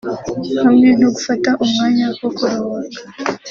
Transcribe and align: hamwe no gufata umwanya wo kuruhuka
hamwe 0.61 0.87
no 0.99 1.07
gufata 1.15 1.49
umwanya 1.63 2.05
wo 2.21 2.29
kuruhuka 2.37 3.01